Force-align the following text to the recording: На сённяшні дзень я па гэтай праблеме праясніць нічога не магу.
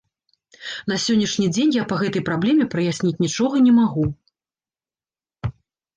На 0.91 0.95
сённяшні 1.03 1.47
дзень 1.57 1.75
я 1.75 1.83
па 1.93 1.99
гэтай 2.01 2.25
праблеме 2.31 2.65
праясніць 2.73 3.15
нічога 3.27 3.55
не 3.67 3.77
магу. 3.79 4.07